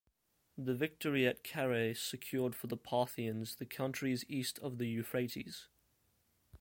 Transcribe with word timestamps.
The 0.57 0.73
victory 0.73 1.27
at 1.27 1.43
Carrhae 1.43 1.95
secured 1.95 2.55
for 2.55 2.65
the 2.65 2.75
Parthians 2.75 3.57
the 3.57 3.67
countries 3.67 4.25
east 4.27 4.57
of 4.57 4.79
the 4.79 4.87
Euphrates. 4.87 5.67